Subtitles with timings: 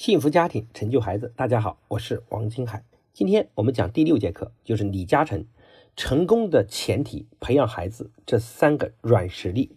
[0.00, 2.82] 幸福家庭成就孩子，大家好，我是王金海。
[3.12, 5.44] 今天我们讲第六节课，就是李嘉诚
[5.94, 9.76] 成功的前提，培养孩子这三个软实力。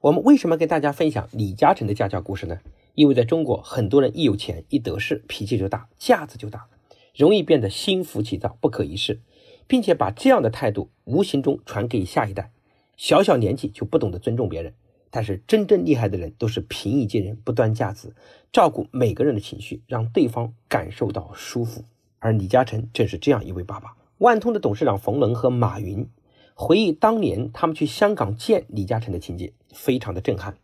[0.00, 2.60] 我们为什么跟大家分享李嘉诚的家教故事呢？
[2.94, 6.68] 因为在中国，很多人一有钱一得势，脾气就大，架子就大，
[7.16, 9.18] 容易变得心浮气躁、不可一世，
[9.66, 12.52] 并且把这样的态度无形中传给下一代，
[12.96, 14.74] 小小年纪就不懂得尊重别人。
[15.18, 18.14] 但是真正厉害的人都是平易近人，不端架子，
[18.52, 21.82] 照顾每个人的情绪，让对方感受到舒服。
[22.20, 23.96] 而李嘉诚正是这样一位爸爸。
[24.18, 26.08] 万通的董事长冯仑和马云
[26.54, 30.54] 回忆当年他们去香港见李嘉诚的情节，非常的震撼。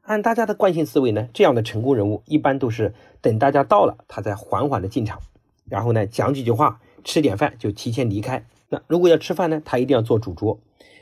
[0.00, 5.20] 按大家的惯性思维呢，这样的成功人物一般都是等大家到了，他再缓缓的进场，
[5.66, 8.46] 然后呢讲几句话，吃点饭就提前离开。
[8.70, 10.58] 那如果要吃饭呢，他一定要做主桌，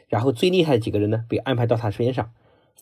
[0.08, 2.32] 然后最厉害的几个人呢被安排到他身边上。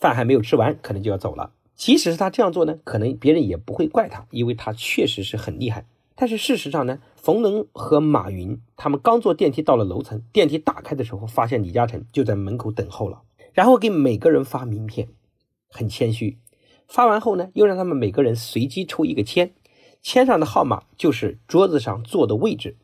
[0.00, 1.52] 饭还没有吃完，可能就要走了。
[1.74, 5.86] 即使是他这样做呢，可能别人也不会怪他，因为他确实是很厉害。
[6.14, 15.08] 但是事实上呢，冯仑和马云他们刚坐电梯到了楼层，电梯打开的时候，发现李嘉诚就在门口等候了，然后给每个人发名片，
[15.68, 16.38] 很谦虚。
[16.88, 19.52] 发完后呢，又让他们每个人随机抽一个签，
[20.02, 22.76] 签上的号码就是桌子上坐的位置，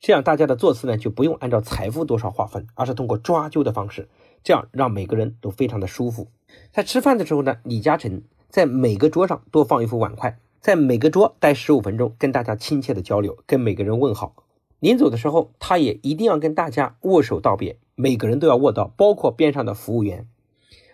[0.00, 4.08] 这样大家的座次呢就不用按照财富多少划分，而是通过抓阄的方式，
[4.44, 6.28] 这样让每个人都非常的舒服。
[6.72, 14.34] 在吃饭的时候呢，李嘉诚在每个桌上多放一副碗筷，在每个桌待十五分钟，跟大家亲切的交流，跟每个人问好。
[14.78, 20.28] 临走的时候，他也一定要跟大家握手道别，每个人都要握到，包括边上的服务员，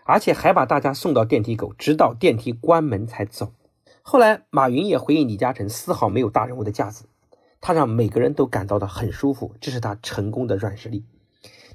[0.05, 3.53] 而且还把大家送到电梯口，直到电梯关门才走。
[4.01, 7.05] 后来，马云也回应李嘉诚丝毫没有大人物的架子，
[7.67, 11.03] 他让每个人都感到的很舒服，这是他成功的软实力。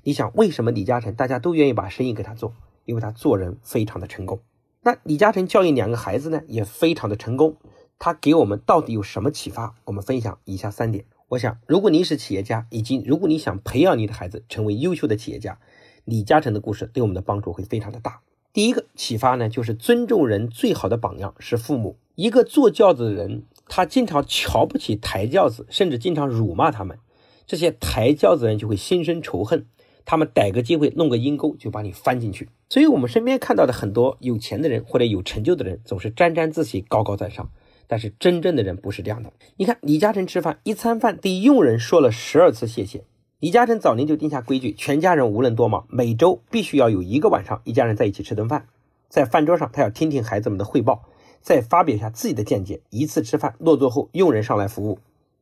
[0.04, 2.54] 你想，为什么李嘉诚大家都愿意把生意给他做？
[2.86, 4.40] 因为他做人非常的成功，
[4.84, 7.58] 那李嘉诚教育两个孩子呢，也非常的成功。
[7.98, 9.74] 他给我们到底有什么启发？
[9.86, 11.06] 我们分享以下三点。
[11.30, 15.58] 我想，如果你是企业家，以及如果你想培养你的孩子成为优秀的企业家，
[16.06, 18.22] 李嘉诚的故事对我们的帮助会非常的大。
[18.54, 21.98] 第一个启发呢，就是尊重人最好的榜样是父母。
[22.14, 27.00] 一个坐轿子的人，他经常瞧不起抬轿子，甚至经常辱骂他们，
[27.48, 29.68] 这些抬轿子人就会心生仇恨。
[30.06, 37.52] 他们逮个机会弄个阴沟就把你翻进去，所以我们身边看到的很多有钱的人或者有成就的人总是沾沾自喜、高高在上，
[37.86, 39.32] 但是真正的人不是这样的。
[39.58, 43.04] 你看李嘉诚吃饭，一餐饭对佣人说了十二次谢谢。
[43.40, 48.66] 李嘉诚早年就定下规矩，全家人无论多忙，每周必须要有一个晚上一家人在一起吃顿饭，
[49.10, 51.04] 在饭桌上他要听听孩子们的汇报，
[51.42, 52.82] 再发表一下自己的见解。
[52.90, 55.00] 一次吃饭落座后，佣人上来服务。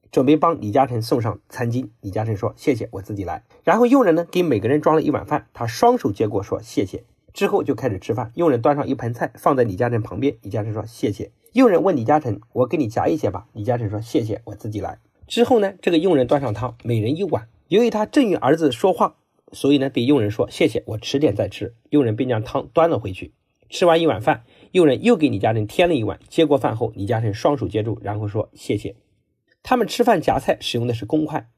[0.09, 7.03] 准备帮李嘉诚送上餐巾，李嘉诚说：“谢谢，我自己来。”然后佣人呢给每个人装了一碗饭，他双手接过说：“谢谢。”
[7.33, 8.31] 之后就开始吃饭。
[8.35, 17.49] 佣人端上一盆菜放在李嘉诚旁边，李嘉诚说：“谢谢。”佣人问李嘉诚：“我给你夹一些吧。”李嘉诚说：“谢谢，我自己来。”之后呢，这个佣人端上汤，每人一碗。
[17.67, 19.17] 由于他正与儿子说话，
[19.51, 23.33] 所以呢对佣人说：“谢谢，我迟点再吃。”佣人便将汤端了回去。
[23.69, 26.19] 吃完一碗饭，佣人又给李嘉诚添了一碗。
[26.29, 28.95] 接过饭后，李嘉诚双手接住，然后说：“谢谢。”
[29.63, 31.49] 他们吃饭夹菜使用的是公筷，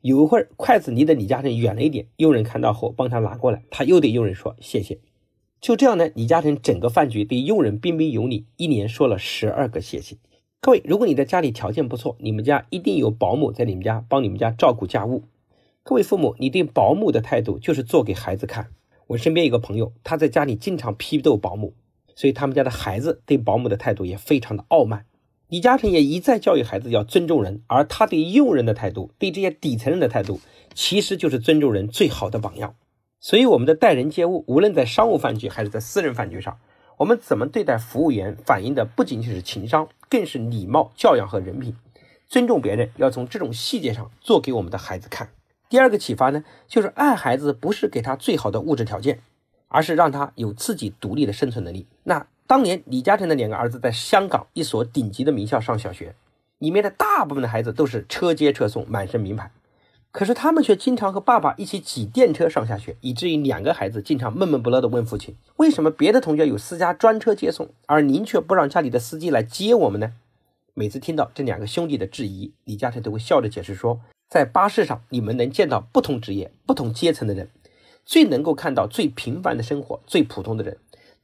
[0.00, 5.00] 有一会儿筷子离得李嘉诚远了一点，佣人看到后帮他拿过来，他又对佣人说谢谢。
[5.60, 10.16] 就这样呢，李嘉诚整个饭局对佣人彬彬有礼，一连说了十二个谢谢。
[10.60, 15.24] 各位，如果你的家里条件不错，你们家一定有保姆在你们家帮你们家照顾家务。
[15.82, 18.70] 各位父母，你对保姆的态度就是做给孩子看。
[19.08, 21.74] 我身边有个朋友，他在家里经常批斗保姆，
[22.14, 25.06] 所以他们家的孩子对保姆的态度也非常的傲慢。
[25.48, 30.40] 李嘉诚也一再教育孩子要尊重人，而他对佣人的态度，对这些底层人的态度，
[30.74, 32.74] 其实就是尊重人最好的榜样。
[33.20, 36.58] 所以，我们的待人接物，无论在商务饭局还是在私人饭局上，
[36.96, 41.76] 我们怎么对待服务员，反映的不仅仅是情商，更是礼貌、教养和人品。
[42.26, 45.30] 尊重别人，要从这种细节上做给我们的孩子看。
[45.68, 49.20] 第二个启发呢，就是爱孩子不是给他最好的物质条件，
[49.68, 51.86] 而是让他有自己独立的生存能力。
[52.04, 52.26] 那。
[52.48, 56.14] 当年李嘉诚的两个儿子在香港一所顶级的名校上小学，
[56.58, 59.50] 里面的大部分的孩子都是车接车送，满身名牌，
[60.12, 70.12] 可是他们却经常和爸爸一起挤电车上下学，以至于两个孩子经常闷闷不乐地问父亲：“为什么别的同学有私家专车接送，而您却不让家里的司机来接我们呢？”
[70.74, 77.50] 每次听到这两个兄弟的质疑，李嘉诚都会笑着解释说：“在巴士上，你们能见到不同职业、不同阶层的人，
[78.04, 80.78] 最能够看到最平凡的生活、最普通的人。”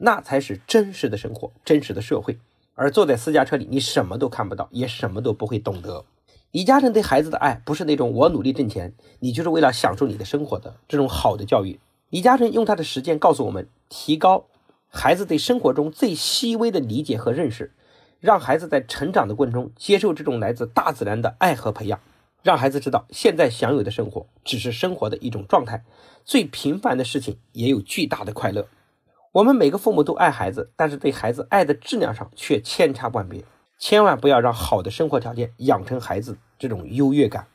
[0.04, 2.38] 那才是真实的生活，真实的社会。
[2.74, 6.04] 而坐在私家车里，你什么都看不到，也什么都不会懂得。
[6.50, 11.78] 李嘉诚对孩子的爱，不是那种我努力挣钱，你就是为了享受你的生活的这种好的教育。
[12.10, 14.46] 李嘉诚用他的实践告诉我们，提高
[14.88, 17.72] 孩子对生活中最细微的理解和认识，
[18.18, 22.00] 让孩子在成长的过程中接受这种来自大自然的爱和培养，
[22.42, 25.84] 让孩子知道现在享有的生活只是生活的一种状态，
[26.24, 28.66] 最平凡的事情也有巨大的快乐。
[29.32, 33.44] 我们每个父母都爱孩子，但是对孩子爱的质量上却千差万别。
[33.78, 37.46] 千万不要让好的生活条件养成孩子这种优越感。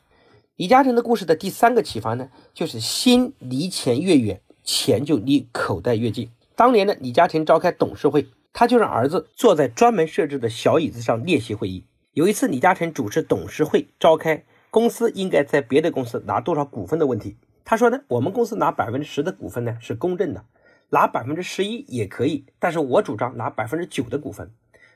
[0.56, 6.30] 李嘉诚的故事的第三个启发呢，就是心离钱越远，钱就离口袋越近。
[6.56, 8.28] 当年呢，李嘉诚召开董事会。
[8.50, 11.84] 他就让儿子坐在专门设置的小椅子上练习会议。
[12.12, 17.36] 有一次，李嘉诚主持董事会召开公司应该在别的公司拿多少股份的问题。
[17.64, 20.44] 他说呢，我们公司拿百分之十的股份呢是公正的，
[20.90, 24.50] 拿百分之十一也可以，但是我主张拿百分之九的股份。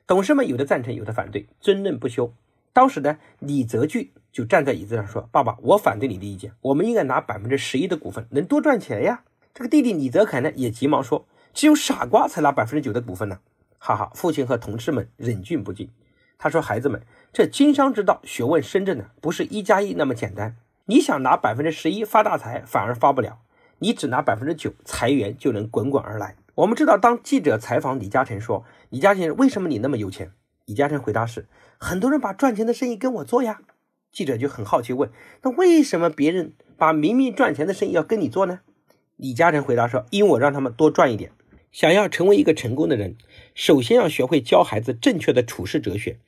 [0.06, 2.32] 董事们有的赞成，有的反对，争论不休。
[2.72, 11.26] 当时呢，李泽钜就站在椅子上说：“爸爸，我反对你的意见，我们应该拿百分之十一的股份，能多赚钱呀。”这个弟弟李泽楷呢也急忙说。
[11.54, 13.38] 只有傻瓜才拿百分之九的股份呢，
[13.78, 14.10] 哈哈！
[14.14, 15.90] 父亲和同事们忍俊不禁。
[16.42, 17.00] 他说：“孩子们，
[17.32, 20.56] 这经商之道学问深着呢，不是一加一那么简单。
[20.86, 23.38] 你想拿百分之十一发大财，反而发不了；
[23.78, 30.32] 你只拿百分之九，财源就能滚滚而来。”我们知道，当记者采访李嘉诚说：“李嘉诚，为什么你那么有钱？”
[30.66, 31.46] 李嘉诚回答是
[31.78, 33.60] ：“很多人把赚钱的生意跟我做呀。”
[34.10, 35.12] 记者就很好奇问
[35.42, 38.58] ：“那为什么别人把明明赚钱的生意要跟你做呢？”
[39.14, 41.30] 李嘉诚回答说：“因为我让他们多赚一点。”
[41.70, 43.16] 想要成为一个成功的人，
[43.54, 46.18] 首先要学会教孩子正确的处事哲学。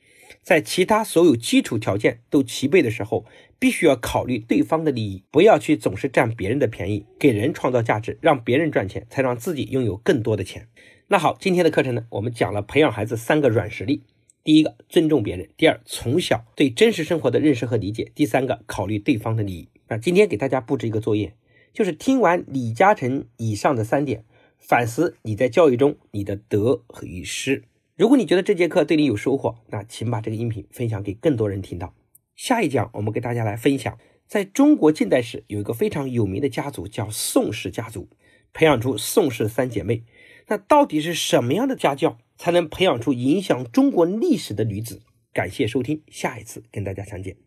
[0.41, 3.25] 在其他所有基础条件都齐备的时候，
[3.57, 10.67] 必须要考虑对方的利益，不要去总是占别人的便宜，给人创造价值，让别人赚钱，才让自己拥有更多的钱。
[11.07, 14.01] 那好，今天的课程呢，我们讲了培养孩子三个软实力：
[14.43, 19.69] 第一个，尊重别人；第二，从小对真实生活的认识和理解；第三个，考虑对方的利益。
[19.87, 21.35] 那今天给大家布置一个作业，
[21.73, 24.25] 就是听完李嘉诚以上的三点。
[24.57, 27.63] 反思你在教育中你的得与失。
[27.97, 31.95] 如果你觉得这节课对你有收获，那请把这个音频分享给更多人听到。
[32.35, 33.97] 下一讲我们给大家来分享，
[34.27, 38.09] 在中国近代史有一个非常有名的家族叫宋氏家族，
[38.51, 40.03] 培养出宋氏三姐妹。
[40.47, 45.01] 那到底是什么样的家教才能培养出影响中国历史的女子？
[45.31, 47.44] 感谢收听，下一次跟大家相见。